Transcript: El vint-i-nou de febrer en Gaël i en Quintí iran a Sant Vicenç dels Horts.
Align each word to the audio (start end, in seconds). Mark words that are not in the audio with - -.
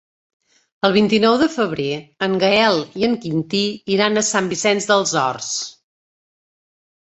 El 0.87 0.93
vint-i-nou 0.95 1.35
de 1.41 1.47
febrer 1.55 1.89
en 2.29 2.39
Gaël 2.45 2.81
i 3.03 3.07
en 3.09 3.15
Quintí 3.27 3.63
iran 3.99 4.17
a 4.17 4.25
Sant 4.33 4.51
Vicenç 4.57 4.91
dels 4.95 5.15
Horts. 5.25 5.55